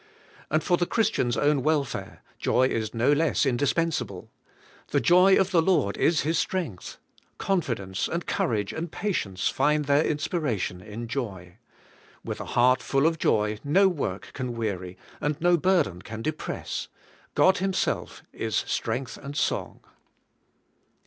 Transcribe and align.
And 0.49 0.63
for 0.63 0.77
the 0.77 0.87
Christian's 0.87 1.37
own 1.37 1.61
welfare, 1.61 2.23
joy 2.39 2.65
is 2.67 2.91
no 2.91 3.11
less 3.13 3.45
indispensable: 3.45 4.31
the 4.87 4.99
joy 4.99 5.39
of 5.39 5.51
the 5.51 5.61
Lord 5.61 5.95
is 5.95 6.21
his 6.21 6.39
strength; 6.39 6.97
confidence, 7.37 8.07
and 8.07 8.25
courage, 8.25 8.73
and 8.73 8.91
patience 8.91 9.47
find 9.49 9.85
their 9.85 10.03
inspiration 10.03 10.81
in 10.81 11.07
joy. 11.07 11.59
With 12.25 12.41
a 12.41 12.45
heart 12.57 12.81
full 12.81 13.05
of 13.05 13.19
joy 13.19 13.59
no 13.63 13.87
work 13.87 14.29
can 14.33 14.55
weary, 14.55 14.97
and 15.19 15.39
no 15.39 15.55
burden 15.55 16.01
can 16.01 16.23
depress; 16.23 16.87
God 17.35 17.59
Himself 17.59 18.23
is 18.33 18.55
strength 18.57 19.17
and 19.17 19.37
song. 19.37 19.81